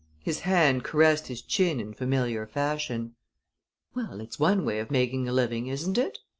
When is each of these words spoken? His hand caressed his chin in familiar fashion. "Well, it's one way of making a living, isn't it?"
His 0.23 0.39
hand 0.39 0.83
caressed 0.83 1.27
his 1.27 1.43
chin 1.43 1.79
in 1.79 1.93
familiar 1.93 2.47
fashion. 2.47 3.13
"Well, 3.93 4.19
it's 4.19 4.39
one 4.39 4.65
way 4.65 4.79
of 4.79 4.89
making 4.89 5.27
a 5.27 5.31
living, 5.31 5.67
isn't 5.67 5.95
it?" 5.95 6.17